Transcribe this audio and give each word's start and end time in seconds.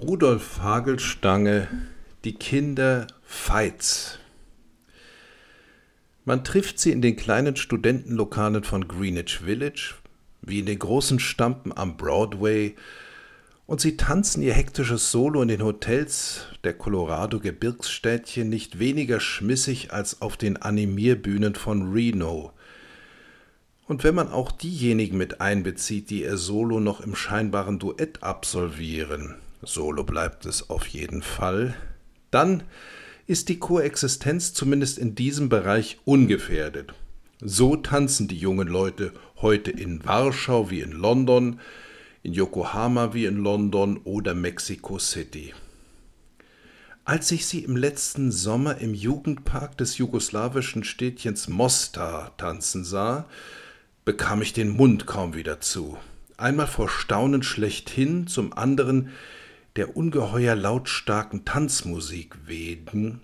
Rudolf 0.00 0.60
Hagelstange 0.60 1.66
Die 2.22 2.34
Kinder 2.34 3.08
Veits 3.26 4.20
Man 6.24 6.44
trifft 6.44 6.78
sie 6.78 6.92
in 6.92 7.02
den 7.02 7.16
kleinen 7.16 7.56
Studentenlokalen 7.56 8.62
von 8.62 8.86
Greenwich 8.86 9.40
Village, 9.40 9.96
wie 10.40 10.60
in 10.60 10.66
den 10.66 10.78
großen 10.78 11.18
Stampen 11.18 11.76
am 11.76 11.96
Broadway, 11.96 12.76
und 13.66 13.80
sie 13.80 13.96
tanzen 13.96 14.40
ihr 14.40 14.54
hektisches 14.54 15.10
Solo 15.10 15.42
in 15.42 15.48
den 15.48 15.64
Hotels 15.64 16.46
der 16.62 16.74
Colorado-Gebirgsstädtchen 16.74 18.48
nicht 18.48 18.78
weniger 18.78 19.18
schmissig 19.18 19.92
als 19.92 20.22
auf 20.22 20.36
den 20.36 20.58
Animierbühnen 20.58 21.56
von 21.56 21.92
Reno. 21.92 22.52
Und 23.88 24.04
wenn 24.04 24.14
man 24.14 24.30
auch 24.30 24.52
diejenigen 24.52 25.18
mit 25.18 25.40
einbezieht, 25.40 26.08
die 26.10 26.22
ihr 26.22 26.36
Solo 26.36 26.78
noch 26.78 27.00
im 27.00 27.16
scheinbaren 27.16 27.80
Duett 27.80 28.22
absolvieren, 28.22 29.34
Solo 29.62 30.04
bleibt 30.04 30.46
es 30.46 30.70
auf 30.70 30.86
jeden 30.86 31.22
Fall, 31.22 31.74
dann 32.30 32.62
ist 33.26 33.48
die 33.48 33.58
Koexistenz 33.58 34.54
zumindest 34.54 34.98
in 34.98 35.14
diesem 35.14 35.48
Bereich 35.48 35.98
ungefährdet. 36.04 36.94
So 37.40 37.76
tanzen 37.76 38.26
die 38.26 38.38
jungen 38.38 38.68
Leute 38.68 39.12
heute 39.36 39.70
in 39.70 40.04
Warschau 40.04 40.70
wie 40.70 40.80
in 40.80 40.92
London, 40.92 41.60
in 42.22 42.32
Yokohama 42.32 43.14
wie 43.14 43.26
in 43.26 43.42
London 43.42 43.98
oder 43.98 44.34
Mexico 44.34 44.98
City. 44.98 45.54
Als 47.04 47.30
ich 47.30 47.46
sie 47.46 47.60
im 47.60 47.76
letzten 47.76 48.30
Sommer 48.32 48.78
im 48.78 48.92
Jugendpark 48.92 49.78
des 49.78 49.98
jugoslawischen 49.98 50.84
Städtchens 50.84 51.48
Mostar 51.48 52.36
tanzen 52.36 52.84
sah, 52.84 53.26
bekam 54.04 54.42
ich 54.42 54.52
den 54.52 54.68
Mund 54.68 55.06
kaum 55.06 55.34
wieder 55.34 55.60
zu. 55.60 55.96
Einmal 56.36 56.66
vor 56.66 56.88
Staunen 56.88 57.42
schlechthin, 57.42 58.26
zum 58.26 58.52
anderen 58.52 59.10
der 59.78 59.96
ungeheuer 59.96 60.56
lautstarken 60.56 61.44
Tanzmusik 61.44 62.34
wegen, 62.46 63.20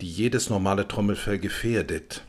die 0.00 0.06
jedes 0.06 0.48
normale 0.48 0.86
Trommelfell 0.86 1.40
gefährdet. 1.40 2.22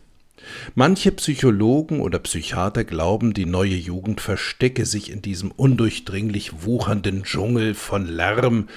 Manche 0.73 1.11
Psychologen 1.11 1.99
oder 1.99 2.17
Psychiater 2.17 2.83
glauben, 2.83 3.35
die 3.35 3.45
neue 3.45 3.75
Jugend 3.75 4.19
verstecke 4.19 4.87
sich 4.87 5.11
in 5.11 5.21
diesem 5.21 5.51
undurchdringlich 5.51 6.63
wuchernden 6.63 7.21
Dschungel 7.21 7.75
von 7.75 8.07
Lärm, 8.07 8.67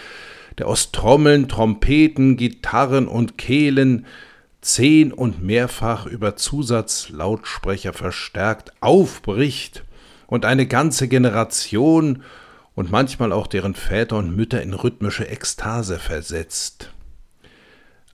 der 0.58 0.68
aus 0.68 0.92
Trommeln, 0.92 1.48
Trompeten, 1.48 2.36
Gitarren 2.36 3.08
und 3.08 3.38
Kehlen 3.38 4.04
zehn 4.60 5.14
und 5.14 5.42
mehrfach 5.42 6.04
über 6.04 6.36
Zusatzlautsprecher 6.36 7.94
verstärkt 7.94 8.74
aufbricht 8.80 9.82
und 10.26 10.44
eine 10.44 10.66
ganze 10.66 11.08
Generation 11.08 12.22
und 12.74 12.90
manchmal 12.90 13.32
auch 13.32 13.46
deren 13.46 13.74
Väter 13.74 14.16
und 14.16 14.34
Mütter 14.34 14.62
in 14.62 14.74
rhythmische 14.74 15.28
Ekstase 15.28 15.98
versetzt. 15.98 16.90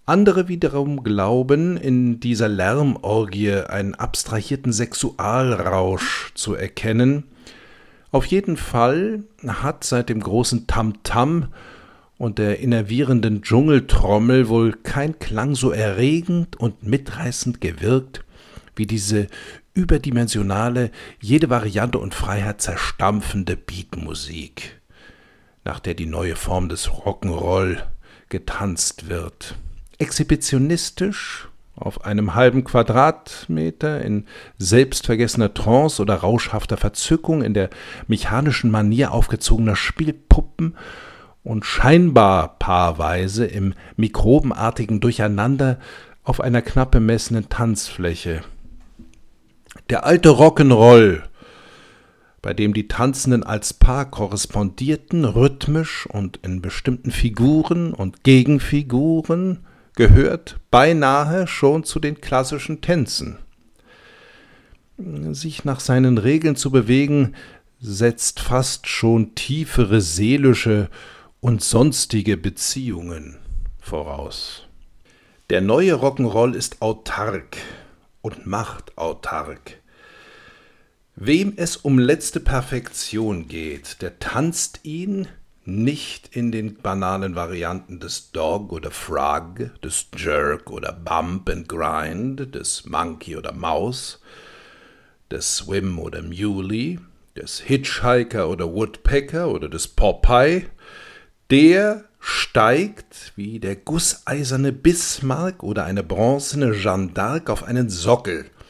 Andere 0.06 0.48
wiederum 0.48 1.05
glauben, 1.05 1.77
in 1.77 2.20
dieser 2.20 2.48
Lärmorgie 2.48 3.53
einen 3.53 3.94
abstrahierten 3.94 4.72
Sexualrausch 4.72 6.33
zu 6.34 6.55
erkennen. 6.55 7.25
Auf 8.11 8.27
jeden 8.27 8.56
Fall 8.56 9.22
hat 9.47 9.84
seit 9.84 10.08
dem 10.08 10.20
großen 10.20 10.66
Tamtam 10.66 11.44
-Tam 11.44 11.48
und 12.19 12.38
der 12.38 12.58
innervierenden 12.58 13.41
Dschungeltrommel 13.41 14.48
wohl 14.48 14.72
kein 14.72 15.19
Klang 15.20 15.55
so 15.55 15.70
erregend 15.70 16.56
und 16.61 16.83
mitreißend 16.83 17.61
gewirkt 17.62 18.25
wie 18.77 18.86
diese 18.86 19.27
überdimensionale, 19.81 20.91
jede 21.20 21.48
Variante 21.48 21.98
und 21.98 22.14
Freiheit 22.14 22.61
zerstampfende 22.61 23.56
Beatmusik, 23.56 24.81
nach 25.64 25.81
der 25.81 25.95
die 25.95 26.06
neue 26.06 26.37
Form 26.37 26.69
des 26.69 26.89
Rock'n'Roll 26.89 27.78
getanzt 28.28 29.09
wird. 29.09 29.56
Exhibitionistisch, 29.98 31.48
auf 31.77 32.05
einem 32.05 32.34
halben 32.34 32.64
Quadratmeter, 32.64 34.03
in 34.03 34.27
selbstvergessener 34.59 35.55
Trance 35.55 36.03
oder 36.03 36.16
rauschhafter 36.16 36.76
Verzückung, 36.76 37.43
in 37.43 37.55
der 37.55 37.71
mechanischen 38.06 38.71
Manier 38.71 39.12
aufgezogener 39.12 39.76
Spielpuppen 39.76 40.76
und 41.43 41.65
scheinbar 41.65 42.59
paarweise 42.59 43.47
im 43.47 43.72
mikrobenartigen 43.97 45.00
Durcheinander 45.00 45.78
auf 46.22 46.41
einer 46.41 46.60
knapp 46.60 46.91
bemessenen 46.91 47.49
Tanzfläche, 47.49 48.43
der 49.88 50.04
alte 50.04 50.31
Rock'n'Roll, 50.31 51.22
bei 52.42 52.54
dem 52.54 52.72
die 52.72 52.88
Tanzenden 52.88 53.42
als 53.44 53.75
Paar 53.75 54.10
korrespondierten, 54.10 55.25
rhythmisch 55.25 56.06
und 56.06 56.38
in 56.42 56.62
bestimmten 56.62 57.10
Figuren 57.10 57.92
und 57.92 58.25
Gegenfiguren, 58.25 59.60
gehört 59.94 60.58
beinahe 60.70 61.47
schon 61.47 61.84
zu 61.84 62.00
den 62.00 62.20
klassischen 62.20 62.81
Tänzen. 62.81 63.38
Sich 65.32 65.64
nach 65.64 65.81
seinen 65.81 66.19
Regeln 66.19 66.56
zu 66.56 66.70
bewegen, 66.70 67.34
setzt 67.81 68.41
fast 68.41 68.87
schon 68.87 69.34
tiefere 69.34 70.00
seelische 70.00 70.88
und 71.41 71.62
sonstige 71.62 72.37
Beziehungen 72.37 73.38
voraus. 73.81 74.66
Der 75.48 75.60
neue 75.60 75.94
Rock'n'Roll 75.94 76.54
ist 76.54 76.81
autark 76.82 77.56
und 78.22 78.47
machtautark. 78.47 79.78
Wem 81.16 81.53
es 81.56 81.76
um 81.76 81.98
letzte 81.98 82.41
Perfektion 82.41 83.47
geht, 83.48 84.00
der 84.00 84.19
tanzt 84.19 84.81
ihn 84.84 85.28
nicht 85.64 86.34
in 86.34 86.50
den 86.50 86.76
banalen 86.76 87.34
Varianten 87.34 88.00
des 88.00 88.32
Dog 88.32 88.72
oder 88.72 88.91
Frog, 88.91 89.70
des 89.82 90.06
Jerk 90.16 90.70
oder 90.70 90.92
Bump 90.92 91.50
and 91.50 91.69
Grind, 91.69 92.54
des 92.54 92.86
Monkey 92.86 93.36
oder 93.36 93.53
Maus, 93.53 94.20
des 95.31 95.58
Swim 95.58 95.98
oder 95.98 96.22
Muley, 96.22 96.98
des 97.37 97.60
Hitchhiker 97.60 98.48
oder 98.48 98.72
Woodpecker 98.72 99.50
oder 99.50 99.69
des 99.69 99.88
Popeye, 99.88 100.66
der 101.50 102.04
steigt 102.20 103.32
wie 103.36 103.58
der 103.58 103.76
gusseiserne 103.76 104.72
Bismarck 104.72 105.62
oder 105.62 105.84
eine 105.84 106.03
bronzene 106.03 106.72
Jeanne 106.72 107.12
d'Arc 107.12 107.50
auf 107.50 107.64
einen 107.64 107.91
Sockel– 107.91 108.47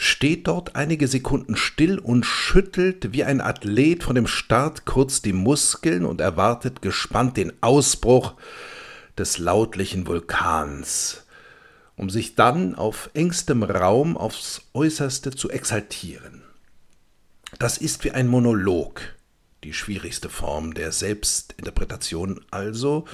steht 0.00 0.48
dort 0.48 0.76
einige 0.76 1.08
Sekunden 1.08 1.56
still 1.56 1.98
und 1.98 2.24
schüttelt 2.24 3.12
wie 3.12 3.22
ein 3.22 3.42
Athlet 3.42 4.02
von 4.02 4.14
dem 4.14 4.26
Start 4.26 4.86
kurz 4.86 5.20
die 5.20 5.34
Muskeln 5.34 6.06
und 6.06 6.22
erwartet 6.22 6.80
gespannt 6.80 7.36
den 7.36 7.52
Ausbruch 7.60 8.32
des 9.18 9.36
lautlichen 9.36 10.06
Vulkans, 10.06 11.26
um 11.96 12.08
sich 12.08 12.34
dann 12.34 12.76
auf 12.76 13.10
engstem 13.12 13.62
Raum 13.62 14.16
aufs 14.16 14.62
äußerste 14.72 15.32
zu 15.32 15.50
exaltieren. 15.50 16.44
Das 17.58 17.76
ist 17.76 18.02
wie 18.02 18.12
ein 18.12 18.26
Monolog, 18.26 19.02
die 19.64 19.72
schwierigste 19.72 20.28
Form 20.28 20.74
der 20.74 20.92
Selbstinterpretation 20.92 22.40
also, 22.50 23.04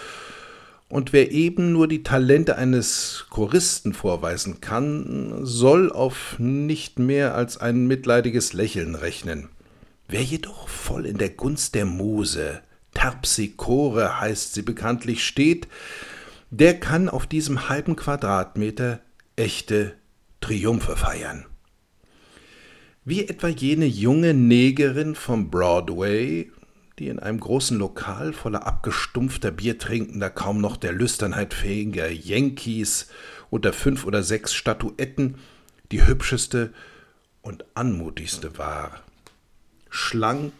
und 0.88 1.12
wer 1.12 1.32
eben 1.32 1.72
nur 1.72 1.88
die 1.88 2.04
Talente 2.04 2.56
eines 2.56 3.26
Choristen 3.30 3.92
vorweisen 3.92 4.60
kann, 4.60 5.44
soll 5.44 5.90
auf 5.90 6.36
nicht 6.38 7.00
mehr 7.00 7.34
als 7.34 7.56
ein 7.56 7.86
mitleidiges 7.86 8.52
Lächeln 8.52 8.94
rechnen. 8.94 9.48
Wer 10.06 10.22
jedoch 10.22 10.68
voll 10.68 11.04
in 11.06 11.18
der 11.18 11.30
Gunst 11.30 11.74
der 11.74 11.86
Muse, 11.86 12.60
Terpsichore 12.94 14.20
heißt 14.20 14.54
sie 14.54 14.62
bekanntlich, 14.62 15.26
steht, 15.26 15.66
der 16.50 16.78
kann 16.78 17.08
auf 17.08 17.26
diesem 17.26 17.68
halben 17.68 17.96
Quadratmeter 17.96 19.00
echte 19.34 19.94
Triumphe 20.40 20.96
feiern. 20.96 21.46
Wie 23.08 23.28
etwa 23.28 23.46
jene 23.46 23.86
junge 23.86 24.34
Negerin 24.34 25.14
vom 25.14 25.48
Broadway, 25.48 26.50
die 26.98 27.06
in 27.06 27.20
einem 27.20 27.38
großen 27.38 27.78
Lokal 27.78 28.32
voller 28.32 28.66
abgestumpfter 28.66 29.52
Biertrinkender, 29.52 30.28
kaum 30.28 30.60
noch 30.60 30.76
der 30.76 30.90
Lüsternheit 30.90 31.54
fähiger 31.54 32.10
Yankees 32.10 33.06
unter 33.48 33.72
fünf 33.72 34.06
oder 34.06 34.24
sechs 34.24 34.54
Statuetten 34.54 35.36
die 35.92 36.04
hübscheste 36.04 36.74
und 37.42 37.64
anmutigste 37.74 38.58
war. 38.58 39.00
Schlank, 39.88 40.52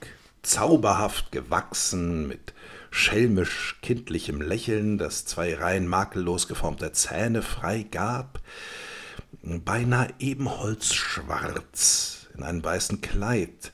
zauberhaft 0.43 1.33
gewachsen, 1.33 2.29
mit 2.29 2.55
schelmisch 2.93 3.81
kindlichem 3.83 4.41
Lächeln, 4.41 4.99
das 4.99 5.25
zwei 5.25 5.53
Reihen 5.57 5.89
makellos 5.89 6.47
geformter 6.47 6.93
Zähne 6.93 7.43
freigab, 7.43 8.41
beinahe 9.43 10.15
ebenholzschwarz 10.21 12.16
in 12.37 12.43
einem 12.43 12.63
weißen 12.63 13.01
Kleid, 13.01 13.73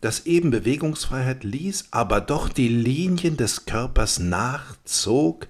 das 0.00 0.26
eben 0.26 0.50
Bewegungsfreiheit 0.50 1.44
ließ, 1.44 1.88
aber 1.90 2.20
doch 2.20 2.48
die 2.48 2.68
Linien 2.68 3.36
des 3.36 3.66
Körpers 3.66 4.18
nachzog, 4.18 5.46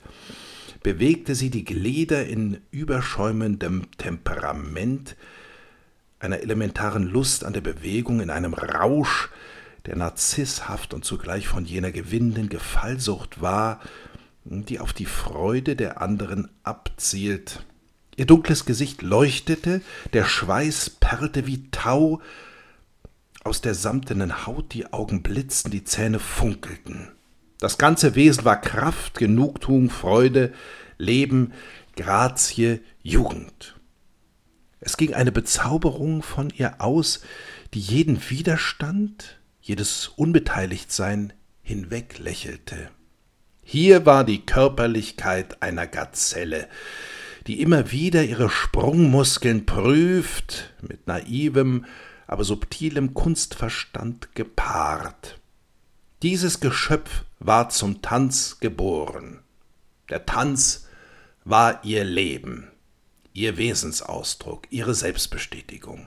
bewegte 0.83 1.35
sie 1.35 1.51
die 1.51 1.65
Glieder 1.65 2.27
in 2.27 2.61
überschäumendem 2.71 3.91
Temperament, 3.97 5.17
einer 6.19 6.41
elementaren 6.41 7.05
Lust 7.05 7.45
an 7.45 7.53
der 7.53 7.61
Bewegung, 7.61 8.21
in 8.21 8.31
einem 8.31 8.55
Rausch, 8.55 9.31
der 9.87 9.97
narzisshaft 9.97 10.93
und 10.93 11.05
zugleich 11.05 11.49
von 11.49 11.65
jener 11.65 11.93
gewinnenden 11.93 12.49
Gefallsucht 12.49 13.41
war, 13.41 13.81
die 14.45 14.81
auf 14.81 14.93
die 14.93 15.07
Freude 15.07 15.77
der 15.77 16.03
anderen 16.03 16.49
abzielt. 16.63 17.65
Ihr 18.17 18.27
dunkles 18.27 18.65
Gesicht 18.65 19.03
leuchtete, 19.03 19.81
der 20.13 20.25
Schweiß 20.25 20.91
perlte 20.91 21.47
wie 21.47 21.71
Tau, 21.71 22.21
aus 23.43 23.63
der 23.63 23.75
samtenen 23.75 24.47
Haut 24.47 24.75
die 24.75 24.93
Augen 24.93 25.23
blitzten, 25.23 25.71
die 25.71 25.85
Zähne 25.85 26.19
funkelten. 26.19 27.11
Das 27.59 27.79
ganze 27.79 28.15
Wesen 28.15 28.45
war 28.45 28.61
Kraft, 28.61 29.19
Genugtuung, 29.19 29.91
Freude, 29.91 30.53
Leben, 30.99 31.53
Grazie, 31.97 32.81
Jugend. 33.03 33.77
Es 34.81 34.97
ging 34.97 35.15
eine 35.15 35.33
Bezauberung 35.33 36.23
von 36.23 36.51
ihr 36.51 36.81
aus, 36.81 37.21
die 37.75 37.81
jeden 37.81 38.31
Widerstand, 38.31 39.39
jedes 39.61 40.09
Unbeteiligtsein 40.09 41.33
hinweglächelte. 41.63 42.91
Hier 43.63 44.07
war 44.07 44.25
die 44.25 44.45
Körperlichkeit 44.45 45.63
einer 45.63 45.87
Gazelle, 45.87 46.67
die 47.51 47.63
immer 47.63 47.91
wieder 47.91 48.23
ihre 48.23 48.49
Sprungmuskeln 48.49 49.67
prüft, 49.67 50.73
mit 50.83 51.09
naivem, 51.09 51.85
aber 52.29 52.45
subtilem 52.45 53.13
Kunstverstand 53.13 54.37
gepaart. 54.37 55.41
Dieses 56.23 56.61
Geschöpf 56.61 57.25
war 57.41 57.69
zum 57.69 58.03
Tanz 58.03 58.61
geboren. 58.61 59.41
Der 60.11 60.27
Tanz 60.27 60.87
war 61.45 61.85
ihr 61.85 62.05
Leben, 62.05 62.69
ihr 63.33 63.57
Wesensausdruck, 63.57 64.69
ihre 64.71 64.95
Selbstbestätigung. 64.95 66.07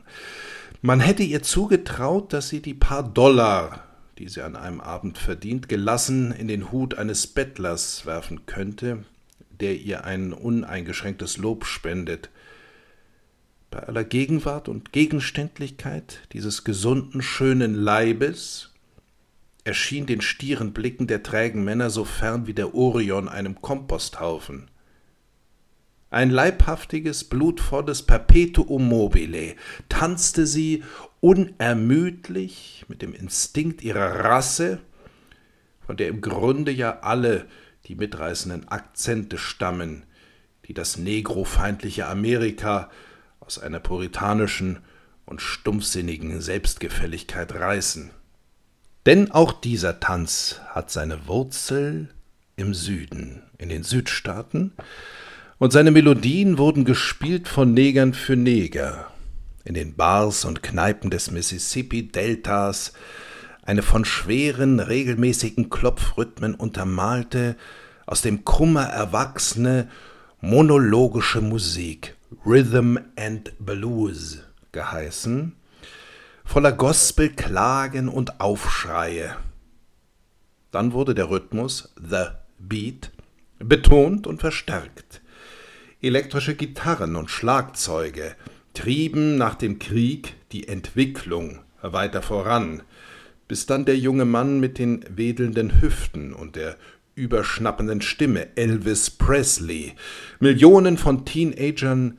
Man 0.82 1.02
hätte 1.02 1.24
ihr 1.24 1.44
zugetraut, 1.44 2.32
dass 2.32 2.48
sie 2.48 2.62
die 2.62 2.74
paar 2.74 3.04
Dollar, 3.04 3.84
die 4.18 4.30
sie 4.30 4.44
an 4.44 4.56
einem 4.56 4.80
Abend 4.80 5.18
verdient, 5.18 5.68
gelassen 5.68 6.32
in 6.32 6.48
den 6.48 6.72
Hut 6.72 6.98
eines 6.98 7.28
Bettlers 7.28 8.06
werfen 8.06 8.46
könnte, 8.46 9.04
der 9.60 9.76
ihr 9.76 10.04
ein 10.04 10.34
uneingeschränktes 10.34 11.38
Lob 11.38 11.66
spendet. 11.66 12.30
Bei 13.72 13.80
aller 13.80 14.04
Gegenwart 14.04 14.70
und 14.70 14.92
Gegenständlichkeit 14.92 16.28
dieses 16.34 16.64
gesunden, 16.64 17.22
schönen 17.22 17.74
Leibes 17.76 18.74
erschien 19.64 20.06
den 20.06 20.22
stieren 20.22 20.74
Blicken 20.74 21.08
der 21.08 21.24
trägen 21.24 21.64
Männer 21.64 21.90
so 21.90 22.06
fern 22.06 22.48
wie 22.48 22.54
der 22.54 22.76
Orion 22.76 23.30
einem 23.30 23.62
Komposthaufen. 23.62 24.70
Ein 26.10 26.30
leibhaftiges, 26.30 27.24
blutvolles 27.24 28.04
Perpetuum 28.04 28.88
mobile 28.88 29.56
tanzte 29.90 30.46
sie 30.46 30.84
unermüdlich 31.22 32.86
mit 32.88 33.02
dem 33.02 33.16
Instinkt 33.16 33.82
ihrer 33.84 34.24
Rasse, 34.24 34.80
von 35.86 35.98
der 35.98 36.10
im 36.10 36.22
Grunde 36.22 36.72
ja 36.72 37.00
alle 37.00 37.48
die 37.86 37.96
mitreißenden 37.96 38.68
Akzente 38.70 39.38
stammen, 39.38 40.04
die 40.66 40.74
das 40.74 40.98
negrofeindliche 40.98 42.08
Amerika 42.08 42.90
aus 43.40 43.60
einer 43.60 43.80
puritanischen 43.80 44.80
und 45.26 45.42
stumpfsinnigen 45.42 46.42
Selbstgefälligkeit 46.42 47.54
reißen. 47.54 48.12
Denn 49.06 49.32
auch 49.32 49.52
dieser 49.52 50.00
Tanz 50.00 50.62
hat 50.70 50.92
seine 50.92 51.28
Wurzel 51.28 52.10
im 52.56 52.74
Süden, 52.74 53.44
in 53.58 53.70
den 53.70 53.84
Südstaaten, 53.84 54.72
und 55.60 55.72
seine 55.72 55.92
Melodien 55.92 56.58
wurden 56.58 56.84
gespielt 56.84 57.48
von 57.48 57.74
Negern 57.74 58.14
für 58.14 58.36
Neger, 58.36 59.12
in 59.66 59.74
den 59.74 59.96
Bars 59.96 60.46
und 60.46 60.64
Kneipen 60.64 61.10
des 61.10 61.32
Mississippi-Deltas 61.32 62.94
eine 63.66 63.82
von 63.82 64.06
schweren, 64.06 64.80
regelmäßigen 64.80 65.70
Klopfrhythmen 65.70 66.56
untermalte, 66.56 67.56
aus 68.06 68.22
dem 68.22 68.44
Kummer 68.44 68.84
erwachsene, 68.84 69.90
monologische 70.42 71.42
Musik, 71.42 72.16
Rhythm 72.46 72.98
and 73.16 73.54
Blues 73.60 74.44
geheißen, 74.74 75.56
voller 76.44 76.74
Gospel, 76.74 77.30
Klagen 77.30 78.10
und 78.10 78.42
Aufschreie. 78.42 79.38
Dann 80.72 80.92
wurde 80.92 81.16
der 81.16 81.30
Rhythmus, 81.30 81.94
the 81.96 82.26
Beat, 82.60 83.12
betont 83.60 84.28
und 84.28 84.42
verstärkt. 84.42 85.22
Elektrische 86.02 86.56
Gitarren 86.56 87.16
und 87.16 87.30
Schlagzeuge, 87.30 88.36
trieben 88.74 89.38
nach 89.38 89.56
dem 89.56 89.80
Krieg 89.80 90.36
die 90.52 90.68
Entwicklung 90.68 91.60
weiter 91.82 92.22
voran, 92.22 92.84
bis 93.48 93.66
dann 93.66 93.86
der 93.86 93.98
junge 93.98 94.26
Mann 94.26 94.60
mit 94.60 94.78
den 94.78 95.06
wedelnden 95.10 95.82
Hüften 95.82 96.34
und 96.34 96.56
der 96.56 96.78
überschnappenden 97.16 98.02
Stimme 98.02 98.48
Elvis 98.56 99.10
Presley 99.10 99.94
Millionen 100.40 100.98
von 100.98 101.26
Teenagern 101.26 102.18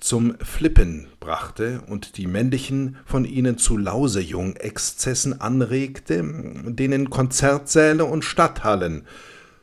zum 0.00 0.36
Flippen 0.38 1.08
brachte 1.18 1.82
und 1.88 2.16
die 2.16 2.26
männlichen 2.26 2.96
von 3.04 3.24
ihnen 3.24 3.58
zu 3.58 3.76
Lausejung-Exzessen 3.76 5.40
anregte, 5.40 6.24
denen 6.66 7.10
Konzertsäle 7.10 8.04
und 8.04 8.24
Stadthallen 8.24 9.06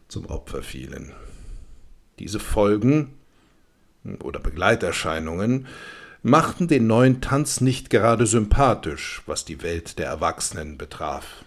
zum 0.08 0.26
Opfer 0.26 0.62
fielen. 0.62 1.14
Diese 2.20 2.40
Folgen 2.40 3.14
oder 4.24 4.40
Begleiterscheinungen 4.40 5.68
machten 6.26 6.68
den 6.68 6.88
neuen 6.88 7.22
Tanz 7.22 7.62
nicht 7.62 7.92
gerade 7.92 8.26
sympathisch, 8.26 9.22
was 9.28 9.46
die 9.46 9.62
Welt 9.62 10.00
der 10.00 10.08
Erwachsenen 10.08 10.76
betraf. 10.76 11.46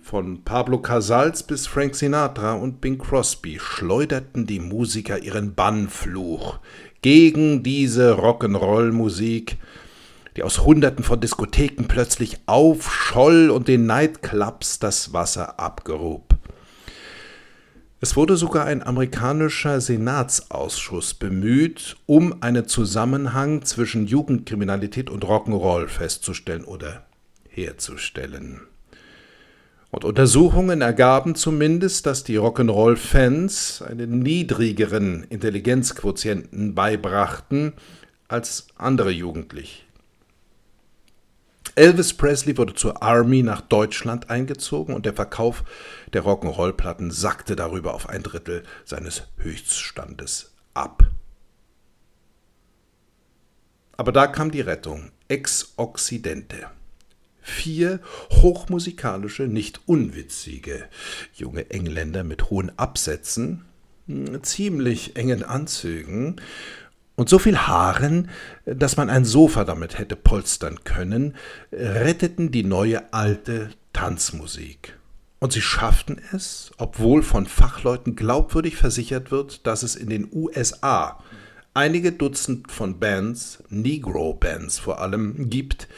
Von 0.00 0.44
Pablo 0.44 0.78
Casals 0.78 1.42
bis 1.42 1.66
Frank 1.66 1.96
Sinatra 1.96 2.52
und 2.52 2.80
Bing 2.80 2.98
Crosby 2.98 3.58
schleuderten 3.60 4.46
die 4.46 4.60
Musiker 4.60 5.18
ihren 5.18 5.56
Bannfluch 5.56 6.60
gegen 7.02 7.64
diese 7.64 8.12
Rock'n'Roll-Musik, 8.12 9.56
die 10.36 10.44
aus 10.44 10.60
Hunderten 10.60 11.02
von 11.02 11.20
Diskotheken 11.20 11.88
plötzlich 11.88 12.36
aufscholl 12.46 13.50
und 13.50 13.66
den 13.66 13.84
Nightclubs 13.84 14.78
das 14.78 15.12
Wasser 15.12 15.58
abgrub. 15.58 16.29
Es 18.02 18.16
wurde 18.16 18.38
sogar 18.38 18.64
ein 18.64 18.82
amerikanischer 18.82 19.78
Senatsausschuss 19.78 21.12
bemüht, 21.12 21.98
um 22.06 22.42
einen 22.42 22.66
Zusammenhang 22.66 23.62
zwischen 23.66 24.06
Jugendkriminalität 24.06 25.10
und 25.10 25.22
Rock'n'Roll 25.26 25.86
festzustellen 25.86 26.64
oder 26.64 27.04
herzustellen. 27.50 28.62
Und 29.90 30.06
Untersuchungen 30.06 30.80
ergaben 30.80 31.34
zumindest, 31.34 32.06
dass 32.06 32.24
die 32.24 32.38
Rock'n'Roll-Fans 32.38 33.82
einen 33.82 34.20
niedrigeren 34.20 35.24
Intelligenzquotienten 35.24 36.74
beibrachten 36.74 37.74
als 38.28 38.68
andere 38.76 39.10
Jugendliche. 39.10 39.89
Elvis 41.74 42.14
Presley 42.14 42.56
wurde 42.56 42.74
zur 42.74 43.02
Army 43.02 43.42
nach 43.42 43.60
Deutschland 43.60 44.30
eingezogen 44.30 44.94
und 44.94 45.06
der 45.06 45.14
Verkauf 45.14 45.64
der 46.12 46.24
Rock'n'Roll-Platten 46.24 47.10
sackte 47.10 47.56
darüber 47.56 47.94
auf 47.94 48.08
ein 48.08 48.22
Drittel 48.22 48.64
seines 48.84 49.24
Höchststandes 49.36 50.52
ab. 50.74 51.10
Aber 53.96 54.12
da 54.12 54.26
kam 54.26 54.50
die 54.50 54.62
Rettung, 54.62 55.10
ex 55.28 55.74
Occidente. 55.76 56.70
Vier 57.42 58.00
hochmusikalische, 58.30 59.44
nicht 59.44 59.80
unwitzige 59.86 60.88
junge 61.34 61.70
Engländer 61.70 62.24
mit 62.24 62.50
hohen 62.50 62.78
Absätzen, 62.78 63.64
ziemlich 64.42 65.16
engen 65.16 65.44
Anzügen 65.44 66.40
und 67.20 67.28
so 67.28 67.38
viel 67.38 67.58
Haaren, 67.58 68.30
dass 68.64 68.96
man 68.96 69.10
ein 69.10 69.26
Sofa 69.26 69.64
damit 69.64 69.98
hätte 69.98 70.16
polstern 70.16 70.84
können, 70.84 71.36
retteten 71.70 72.50
die 72.50 72.64
neue 72.64 73.12
alte 73.12 73.68
Tanzmusik. 73.92 74.96
Und 75.38 75.52
sie 75.52 75.60
schafften 75.60 76.18
es, 76.32 76.70
obwohl 76.78 77.22
von 77.22 77.44
Fachleuten 77.44 78.16
glaubwürdig 78.16 78.76
versichert 78.76 79.30
wird, 79.30 79.66
dass 79.66 79.82
es 79.82 79.96
in 79.96 80.08
den 80.08 80.28
USA 80.32 81.22
einige 81.74 82.12
Dutzend 82.12 82.72
von 82.72 82.98
Bands, 82.98 83.64
Negro-Bands 83.68 84.78
vor 84.78 85.02
allem, 85.02 85.50
gibt, 85.50 85.88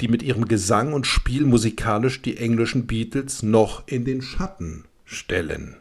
die 0.00 0.08
mit 0.08 0.24
ihrem 0.24 0.48
Gesang 0.48 0.92
und 0.92 1.06
Spiel 1.06 1.44
musikalisch 1.44 2.20
die 2.20 2.36
englischen 2.36 2.88
Beatles 2.88 3.44
noch 3.44 3.86
in 3.86 4.04
den 4.04 4.22
Schatten 4.22 4.86
stellen. 5.04 5.76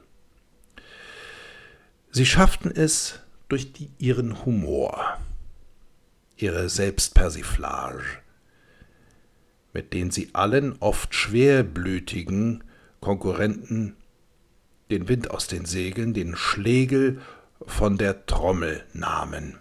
Sie 2.12 2.28
schafften 2.28 2.70
es, 2.70 3.23
durch 3.53 3.72
die, 3.72 3.91
ihren 4.00 4.45
Humor, 4.45 5.19
ihre 6.38 6.69
Selbstpersiflage, 6.69 8.01
mit 9.74 9.93
denen 9.93 10.10
sie 10.10 10.31
allen 10.33 10.75
oft 10.79 11.13
schwerblütigen 11.13 12.63
Konkurrenten 13.00 13.95
den 14.89 15.07
Wind 15.07 15.29
aus 15.29 15.45
den 15.45 15.65
Segeln, 15.65 16.15
den 16.15 16.36
Schlegel 16.36 17.22
von 17.63 18.00
der 18.00 18.25
Trommel 18.25 18.83
nahmen. 18.93 19.60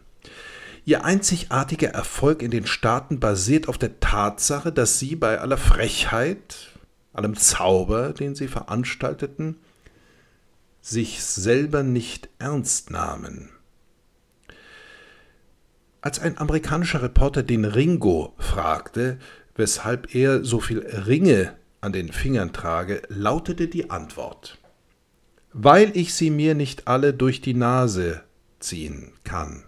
Ihr 0.87 1.04
einzigartiger 1.04 1.90
Erfolg 1.90 2.40
in 2.40 2.50
den 2.50 2.66
Staaten 2.66 3.20
basiert 3.20 3.68
auf 3.68 3.76
der 3.76 4.00
Tatsache, 4.00 4.72
dass 4.72 5.00
sie 5.00 5.16
bei 5.16 5.38
aller 5.38 5.58
Frechheit, 5.58 6.78
allem 7.12 7.37
Zauber, 7.37 8.14
den 8.14 8.34
sie 8.34 8.49
veranstalteten, 8.49 9.58
sich 10.80 11.22
selber 11.22 11.82
nicht 11.82 12.30
ernst 12.38 12.90
nahmen. 12.90 13.50
Als 16.02 16.18
ein 16.18 16.37
amerikanischer 16.37 17.00
Reporter 17.00 17.44
den 17.44 17.64
Ringo 17.64 18.35
fragte, 18.37 19.18
weshalb 19.54 20.16
er 20.16 20.44
so 20.44 20.59
viel 20.59 20.80
Ringe 20.80 21.54
an 21.80 21.92
den 21.92 22.11
Fingern 22.11 22.52
trage, 22.52 23.02
lautete 23.09 23.68
die 23.68 23.88
Antwort 23.88 24.59
Weil 25.52 25.97
ich 25.97 26.14
sie 26.14 26.30
mir 26.30 26.56
nicht 26.56 26.88
alle 26.88 27.14
durch 27.14 27.40
die 27.40 27.54
Nase 27.54 28.23
ziehen 28.59 29.12
kann. 29.23 29.62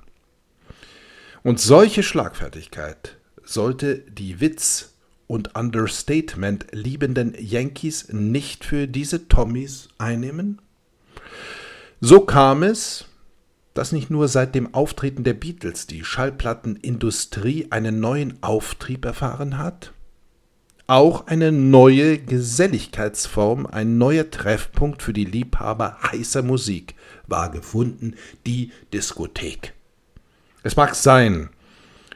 Und 1.45 1.61
solche 1.61 2.03
Schlagfertigkeit 2.03 3.17
sollte 3.45 3.99
die 3.99 4.41
Witz 4.41 4.95
und 5.29 5.55
Understatement 5.55 6.67
liebenden 6.73 7.35
Yankees 7.39 8.09
nicht 8.13 8.65
für 8.65 8.89
diese 8.89 9.29
Tommys 9.29 9.89
einnehmen? 9.99 10.61
So 12.01 12.23
kam 12.23 12.65
es, 12.65 13.07
dass 13.75 13.93
nicht 13.93 14.09
nur 14.09 14.29
seit 14.29 14.55
dem 14.55 14.73
Auftreten 14.73 15.25
der 15.25 15.35
Beatles 15.35 15.87
die 15.87 16.05
Schallplattenindustrie 16.05 17.67
einen 17.71 18.01
neuen 18.01 18.43
Auftrieb 18.43 19.05
erfahren 19.05 19.59
hat, 19.59 19.93
auch 20.87 21.27
eine 21.29 21.51
neue 21.51 22.19
Geselligkeitsform, 22.19 23.67
ein 23.67 23.97
neuer 23.97 24.31
Treffpunkt 24.31 25.03
für 25.03 25.15
die 25.15 25.25
Liebhaber 25.25 25.99
heißer 26.03 26.43
Musik 26.43 26.95
war 27.27 27.51
gefunden, 27.51 28.17
die 28.47 28.71
Diskothek. 28.93 29.73
Es 30.63 30.77
mag 30.77 30.95
sein, 30.95 31.49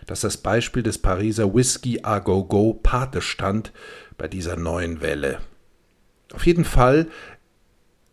dass 0.06 0.20
das 0.20 0.36
Beispiel 0.36 0.82
des 0.82 0.98
Pariser 0.98 1.54
Whisky 1.54 2.00
a 2.02 2.18
Go 2.18 2.44
Go 2.44 2.74
Pate 2.74 3.22
stand 3.22 3.72
bei 4.18 4.28
dieser 4.28 4.56
neuen 4.56 5.00
Welle. 5.00 5.38
Auf 6.34 6.46
jeden 6.46 6.64
Fall 6.64 7.08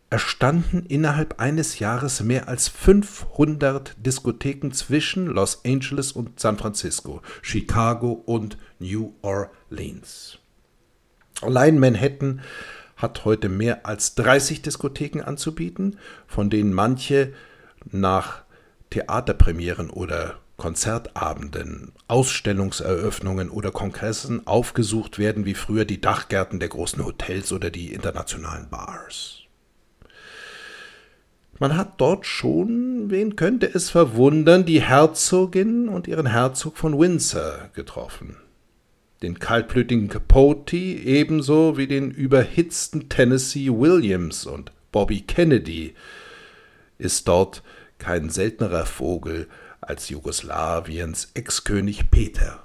erstanden 0.10 0.86
innerhalb 0.86 1.40
eines 1.40 1.80
Jahres 1.80 2.22
mehr 2.22 2.48
als 2.48 2.68
500 2.68 3.96
Diskotheken 3.98 4.72
zwischen 4.72 5.26
Los 5.28 5.64
Angeles 5.66 6.12
und 6.12 6.40
San 6.40 6.58
Francisco, 6.58 7.22
Chicago 7.42 8.12
und 8.12 8.58
New 8.80 9.14
Orleans. 9.22 10.40
Allein 11.42 11.80
Manhattan 11.80 12.42
hat 12.96 13.26
heute 13.26 13.50
mehr 13.50 13.86
als 13.86 14.16
30 14.16 14.62
Diskotheken 14.62 15.22
anzubieten, 15.22 16.00
von 16.28 16.50
denen 16.50 16.74
manche 16.74 17.34
nach 17.92 18.44
Theaterpremieren 18.90 19.90
oder 19.90 20.40
Konzertabenden, 20.58 21.92
Ausstellungseröffnungen 22.08 23.50
oder 23.50 23.72
Kongressen 23.72 24.48
aufgesucht 24.48 25.20
werden 25.20 25.46
wie 25.46 25.56
früher 25.56 25.84
die 25.84 26.00
Dachgärten 26.00 26.60
der 26.60 26.70
großen 26.70 27.04
Hotels 27.04 27.52
oder 27.52 27.70
die 27.70 27.92
internationalen 27.92 28.70
Bars. 28.70 29.45
Man 31.58 31.78
hat 31.78 32.02
dort 32.02 32.26
schon, 32.26 33.10
wen 33.10 33.38
könnte 33.38 33.74
es 33.74 33.90
verwundern, 33.90 34.66
die 34.66 34.82
Herzogin 34.82 35.88
und 35.88 36.08
ihren 36.08 36.26
Herzog 36.26 36.78
von 36.78 37.00
Windsor 37.00 37.70
getroffen. 37.74 38.36
Den 39.22 39.40
kaltblütigen 39.40 40.10
Capote 40.10 40.76
ebenso 40.76 41.78
wie 41.78 41.88
den 41.88 42.12
überhitzten 42.12 43.08
Tennessee 43.08 43.70
Williams 43.70 44.46
und 44.46 44.74
Bobby 44.92 45.22
Kennedy 45.22 45.96
ist 46.98 47.28
dort 47.30 47.64
kein 48.00 48.30
seltenerer 48.30 48.86
Vogel 48.86 49.48
als 49.80 50.10
Jugoslawiens 50.10 51.32
Ex-König 51.36 52.12
Peter. 52.12 52.64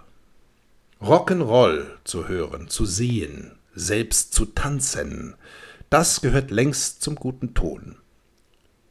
Rock'n'Roll 1.00 1.84
zu 2.02 2.26
hören, 2.26 2.68
zu 2.68 2.84
sehen, 2.84 3.52
selbst 3.74 4.34
zu 4.34 4.46
tanzen, 4.46 5.36
das 5.90 6.20
gehört 6.20 6.50
längst 6.50 7.02
zum 7.02 7.14
guten 7.14 7.54
Ton. 7.54 7.99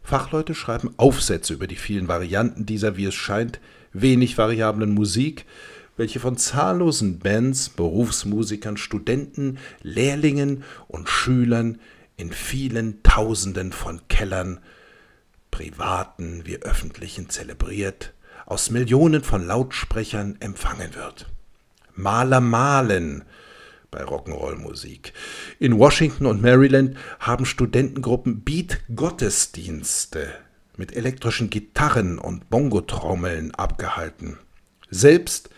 Fachleute 0.03 0.56
schreiben 0.56 0.94
Aufsätze 0.98 1.53
über 1.53 1.68
die 1.68 1.75
vielen 1.75 2.08
Varianten 2.08 2.65
dieser, 2.65 2.98
wie 2.98 3.06
es 3.06 3.15
scheint, 3.15 3.60
wenig 3.94 4.38
variablen 4.38 4.94
Musik, 4.94 5.46
welche 5.98 6.20
von 6.20 6.38
zahllosen 6.38 7.20
Bands, 7.20 7.70
Berufsmusikern, 7.70 8.77
Studenten, 8.77 9.58
Lehrlingen 9.84 10.63
und 10.88 11.10
Schülern 11.10 11.79
in 12.15 12.32
vielen 12.32 13.03
Tausenden 13.03 13.72
von 13.72 14.01
Kellern 14.08 14.60
privaten 15.51 16.46
wie 16.46 16.58
öffentlichen 16.58 17.29
zelebriert, 17.29 18.13
aus 18.46 18.70
Millionen 18.70 19.24
von 19.24 19.46
Lautsprechern 19.46 20.38
empfangen 20.39 20.96
wird. 20.96 21.27
Maler 21.96 22.39
malen 22.39 23.24
bei 23.91 24.03
Rock'n'Roll-Musik. 24.03 25.13
In 25.60 25.77
Washington 25.77 26.25
und 26.25 26.41
Maryland 26.41 26.98
haben 27.19 27.46
Studentengruppen 27.46 28.41
Beat-Gottesdienste 28.41 30.29
mit 30.77 30.96
elektrischen 30.96 31.50
Gitarren 31.50 32.19
und 32.19 32.50
Bongotrommeln 32.50 33.53
abgehalten. 33.55 34.38
Selbst 34.89 35.50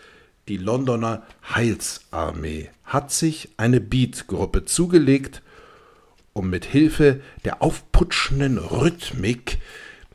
die 0.48 0.56
Londoner 0.56 1.22
Heilsarmee 1.54 2.70
hat 2.84 3.12
sich 3.12 3.50
eine 3.56 3.80
Beat-Gruppe 3.80 4.64
zugelegt 4.64 5.42
um 6.32 6.50
mit 6.50 6.64
Hilfe 6.64 7.20
der 7.44 7.62
aufputschenden 7.62 8.58
Rhythmik 8.58 9.58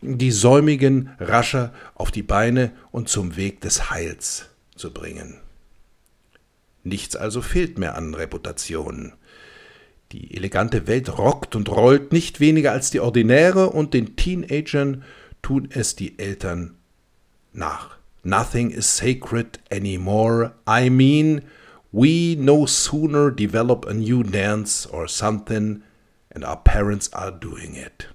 die 0.01 0.31
Säumigen 0.31 1.11
rascher 1.19 1.73
auf 1.95 2.11
die 2.11 2.23
Beine 2.23 2.71
und 2.91 3.09
zum 3.09 3.35
Weg 3.35 3.61
des 3.61 3.89
Heils 3.89 4.49
zu 4.75 4.93
bringen. 4.93 5.39
Nichts 6.87 7.15
also 7.15 7.41
fehlt 7.41 7.77
mehr 7.77 7.95
an 7.95 8.13
Reputation. 8.13 9.13
Die 10.13 10.35
elegante 10.35 10.87
Welt 10.87 11.17
rockt 11.17 11.55
und 11.55 11.69
rollt 11.69 12.13
nicht 12.13 12.39
weniger 12.39 12.71
als 12.71 12.91
die 12.91 13.01
ordinäre 13.01 13.69
und 13.69 13.93
den 13.93 14.15
Teenagern 14.15 15.03
tun 15.41 15.67
es 15.71 15.95
die 15.95 16.17
Eltern 16.17 16.75
nach. 17.51 17.97
Nothing 18.23 18.71
is 18.71 18.97
sacred 18.97 19.59
anymore. 19.69 20.53
I 20.67 20.89
mean, 20.89 21.41
we 21.91 22.35
no 22.37 22.65
sooner 22.65 23.31
develop 23.31 23.85
a 23.85 23.93
new 23.93 24.23
dance 24.23 24.89
or 24.89 25.07
something 25.07 25.83
and 26.33 26.45
our 26.45 26.63
parents 26.63 27.11
are 27.13 27.31
doing 27.31 27.75
it. 27.75 28.09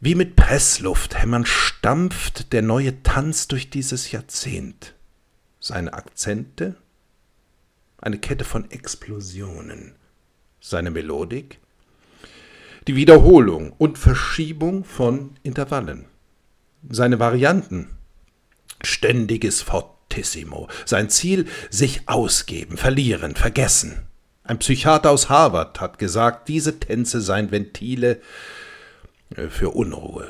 Wie 0.00 0.14
mit 0.14 0.36
Pressluft 0.36 1.16
hämmern 1.16 1.46
stampft 1.46 2.52
der 2.52 2.62
neue 2.62 3.02
Tanz 3.02 3.46
durch 3.46 3.70
dieses 3.70 4.10
Jahrzehnt. 4.10 4.94
Seine 5.64 5.92
Akzente? 5.92 6.74
Eine 7.98 8.18
Kette 8.18 8.44
von 8.44 8.68
Explosionen. 8.72 9.94
Seine 10.60 10.90
Melodik? 10.90 11.60
Die 12.88 12.96
Wiederholung 12.96 13.72
und 13.78 13.96
Verschiebung 13.96 14.82
von 14.82 15.36
Intervallen. 15.44 16.06
Seine 16.90 17.20
Varianten? 17.20 17.90
Ständiges 18.82 19.62
Fortissimo. 19.62 20.66
Sein 20.84 21.10
Ziel? 21.10 21.46
Sich 21.70 22.08
ausgeben, 22.08 22.76
verlieren, 22.76 23.36
vergessen. 23.36 24.02
Ein 24.42 24.58
Psychiater 24.58 25.12
aus 25.12 25.28
Harvard 25.28 25.80
hat 25.80 26.00
gesagt, 26.00 26.48
diese 26.48 26.80
Tänze 26.80 27.20
seien 27.20 27.52
Ventile 27.52 28.20
für 29.48 29.70
Unruhe, 29.70 30.28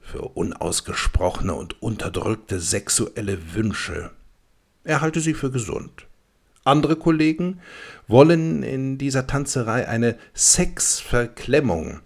für 0.00 0.22
unausgesprochene 0.22 1.54
und 1.54 1.82
unterdrückte 1.82 2.60
sexuelle 2.60 3.52
Wünsche. 3.54 4.12
Er 4.84 5.00
halte 5.00 5.20
sie 5.20 5.34
für 5.34 5.50
gesund. 5.50 6.06
Andere 6.64 6.96
Kollegen 6.96 7.60
wollen 8.06 8.62
in 8.62 8.98
dieser 8.98 9.26
Tanzerei 9.26 9.88
eine 9.88 10.18
Sexverklemmung, 10.34 12.00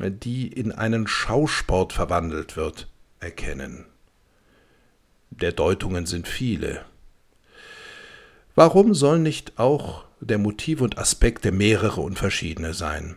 die 0.00 0.48
in 0.48 0.72
einen 0.72 1.06
Schausport 1.06 1.92
verwandelt 1.92 2.56
wird, 2.56 2.88
erkennen. 3.20 3.86
Der 5.30 5.52
Deutungen 5.52 6.06
sind 6.06 6.28
viele. 6.28 6.84
Warum 8.54 8.94
soll 8.94 9.18
nicht 9.18 9.58
auch 9.58 10.04
der 10.20 10.38
Motive 10.38 10.84
und 10.84 10.98
Aspekte 10.98 11.50
mehrere 11.50 12.00
und 12.00 12.18
verschiedene 12.18 12.72
sein? 12.72 13.16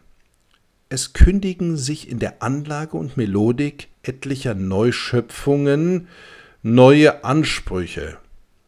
Es 0.89 1.13
kündigen 1.13 1.77
sich 1.77 2.09
in 2.09 2.19
der 2.19 2.41
Anlage 2.41 2.97
und 2.97 3.17
Melodik 3.17 3.89
etlicher 4.03 4.55
Neuschöpfungen 4.55 6.07
neue 6.63 7.23
Ansprüche, 7.23 8.17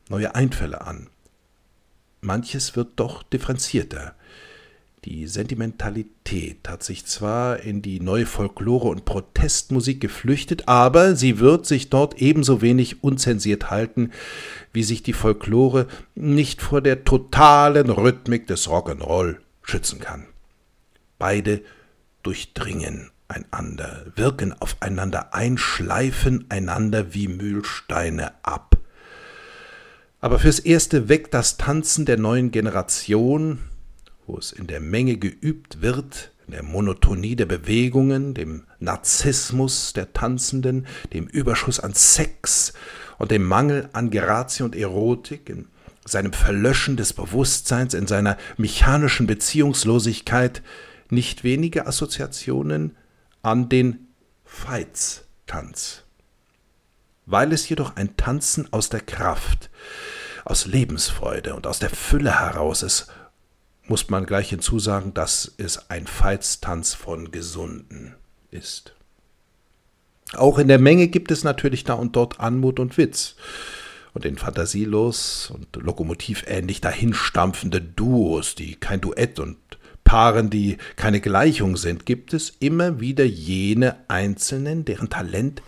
neue 0.09 0.35
Einfälle 0.35 0.81
an. 0.81 1.07
Manches 2.21 2.75
wird 2.75 2.89
doch 2.97 3.23
differenzierter. 3.23 4.15
Die 5.05 5.27
Sentimentalität 5.27 6.67
hat 6.67 6.83
sich 6.83 7.05
zwar 7.05 7.61
in 7.61 7.81
die 7.81 8.01
neue 8.01 8.25
Folklore 8.25 8.89
und 8.89 9.05
Protestmusik 9.05 10.01
geflüchtet, 10.01 10.67
aber 10.67 11.15
sie 11.15 11.39
wird 11.39 11.65
sich 11.65 11.89
dort 11.89 12.21
ebenso 12.21 12.61
wenig 12.61 13.01
unzensiert 13.01 13.71
halten, 13.71 14.11
wie 14.73 14.83
sich 14.83 15.01
die 15.01 15.13
Folklore 15.13 15.87
nicht 16.15 16.61
vor 16.61 16.81
der 16.81 17.05
totalen 17.05 17.89
Rhythmik 17.89 18.47
des 18.47 18.67
Rock'n'Roll 18.67 19.37
schützen 19.63 19.99
kann. 19.99 20.25
Beide 21.17 21.61
durchdringen 22.23 23.11
einander, 23.29 24.05
wirken 24.15 24.53
aufeinander 24.59 25.33
ein, 25.33 25.57
schleifen 25.57 26.45
einander 26.49 27.13
wie 27.13 27.29
Mühlsteine 27.29 28.33
ab. 28.43 28.68
Aber 30.21 30.39
fürs 30.39 30.59
Erste 30.59 31.07
weckt 31.07 31.33
das 31.33 31.57
Tanzen 31.57 32.05
der 32.05 32.17
neuen 32.17 32.51
Generation, 32.51 33.59
wo 34.27 34.37
es 34.37 34.51
in 34.51 34.67
der 34.67 34.81
Menge 34.81 35.17
geübt 35.17 35.81
wird, 35.81 36.31
in 36.45 36.51
der 36.53 36.63
Monotonie 36.63 37.35
der 37.35 37.45
Bewegungen, 37.45 38.33
dem 38.33 38.63
Narzissmus 38.79 39.93
der 39.93 40.11
Tanzenden, 40.13 40.87
dem 41.13 41.27
Überschuss 41.27 41.79
an 41.79 41.93
Sex 41.93 42.73
und 43.17 43.31
dem 43.31 43.45
Mangel 43.45 43.89
an 43.93 44.11
Grazie 44.11 44.63
und 44.63 44.75
Erotik, 44.75 45.49
in 45.49 45.67
seinem 46.05 46.33
Verlöschen 46.33 46.97
des 46.97 47.13
Bewusstseins, 47.13 47.93
in 47.93 48.07
seiner 48.07 48.37
mechanischen 48.57 49.27
Beziehungslosigkeit 49.27 50.63
nicht 51.09 51.43
wenige 51.43 51.87
Assoziationen 51.87 52.95
an 53.41 53.69
den 53.69 54.07
Veitstanz. 54.43 56.03
Weil 57.25 57.53
es 57.53 57.69
jedoch 57.69 57.95
ein 57.95 58.17
Tanzen 58.17 58.67
aus 58.73 58.89
der 58.89 59.01
Kraft, 59.01 59.68
aus 60.45 60.65
Lebensfreude 60.65 61.55
und 61.55 61.67
aus 61.67 61.79
der 61.79 61.89
Fülle 61.89 62.39
heraus 62.39 62.83
ist, 62.83 63.07
muss 63.87 64.09
man 64.09 64.25
gleich 64.25 64.49
hinzusagen, 64.49 65.13
dass 65.13 65.51
es 65.57 65.89
ein 65.89 66.05
Veitstanz 66.07 66.93
von 66.93 67.31
Gesunden 67.31 68.15
ist. 68.51 68.93
Auch 70.33 70.59
in 70.59 70.67
der 70.67 70.79
Menge 70.79 71.07
gibt 71.07 71.31
es 71.31 71.43
natürlich 71.43 71.83
da 71.83 71.93
und 71.93 72.15
dort 72.15 72.39
Anmut 72.39 72.79
und 72.79 72.97
Witz. 72.97 73.35
Und 74.13 74.25
in 74.25 74.37
fantasielos 74.37 75.51
und 75.53 75.75
lokomotivähnlich 75.75 76.81
dahinstampfende 76.81 77.81
Duos, 77.81 78.55
die 78.55 78.75
kein 78.75 79.01
Duett 79.01 79.39
und 79.39 79.57
Paaren, 80.03 80.49
die 80.49 80.77
keine 80.95 81.21
Gleichung 81.21 81.77
sind, 81.77 82.07
gibt 82.07 82.33
es 82.33 82.55
immer 82.59 82.99
wieder 82.99 83.23
jene 83.23 83.97
Einzelnen, 84.07 84.83
deren 84.83 85.09
Talent 85.09 85.61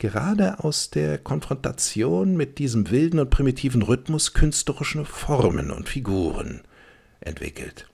gerade 0.00 0.64
aus 0.64 0.90
der 0.90 1.18
Konfrontation 1.18 2.36
mit 2.36 2.58
diesem 2.58 2.90
wilden 2.90 3.20
und 3.20 3.30
primitiven 3.30 3.82
Rhythmus 3.82 4.32
künstlerische 4.32 5.04
Formen 5.04 5.70
und 5.70 5.88
Figuren 5.88 6.62
entwickelt. 7.20 7.86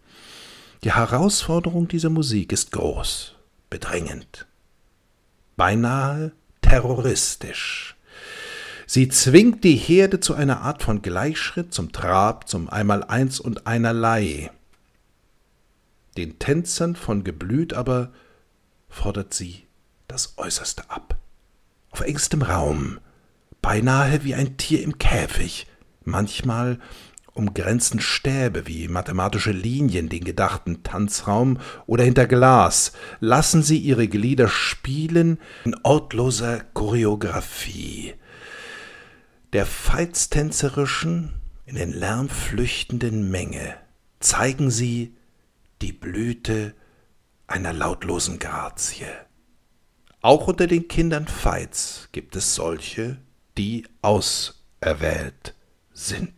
Die 0.84 0.94
Herausforderung 0.94 1.88
dieser 1.88 2.08
Musik 2.08 2.52
ist 2.52 2.72
groß, 2.72 3.34
bedrängend, 3.68 4.46
beinahe 5.56 6.32
terroristisch. 6.62 7.96
Sie 8.86 9.08
zwingt 9.08 9.64
die 9.64 9.74
Herde 9.74 10.20
zu 10.20 10.34
einer 10.34 10.60
Art 10.60 10.84
von 10.84 11.02
Gleichschritt, 11.02 11.74
zum 11.74 11.90
Trab, 11.90 12.48
zum 12.48 12.70
Einmaleins 12.70 13.40
und 13.40 13.66
Einerlei. 13.66 14.52
Den 16.16 16.38
Tänzern 16.38 16.94
von 16.94 17.24
Geblüt 17.24 17.74
aber 17.74 18.12
fordert 18.88 19.34
sie 19.34 19.66
das 20.06 20.38
Äußerste 20.38 20.88
ab. 20.88 21.18
Auf 21.96 22.02
engstem 22.02 22.42
Raum, 22.42 23.00
beinahe 23.62 24.22
wie 24.22 24.34
ein 24.34 24.58
Tier 24.58 24.82
im 24.82 24.98
Käfig, 24.98 25.66
manchmal 26.04 26.78
umgrenzen 27.32 28.00
Stäbe 28.00 28.66
wie 28.66 28.86
mathematische 28.86 29.50
Linien 29.50 30.10
den 30.10 30.22
gedachten 30.22 30.82
Tanzraum 30.82 31.58
oder 31.86 32.04
hinter 32.04 32.26
Glas 32.26 32.92
lassen 33.20 33.62
sie 33.62 33.78
ihre 33.78 34.08
Glieder 34.08 34.46
spielen 34.48 35.38
in 35.64 35.74
ortloser 35.84 36.60
Choreographie. 36.74 38.12
Der 39.54 39.64
feitstänzerischen, 39.64 41.32
in 41.64 41.76
den 41.76 41.94
Lärm 41.94 42.28
flüchtenden 42.28 43.30
Menge 43.30 43.74
zeigen 44.20 44.70
sie 44.70 45.16
die 45.80 45.94
Blüte 45.94 46.74
einer 47.46 47.72
lautlosen 47.72 48.38
Grazie. 48.38 49.06
Auch 50.26 50.48
unter 50.48 50.66
den 50.66 50.88
Kindern 50.88 51.28
Veits 51.28 52.08
gibt 52.10 52.34
es 52.34 52.56
solche, 52.56 53.18
die 53.56 53.86
auserwählt 54.02 55.54
sind. 55.92 56.32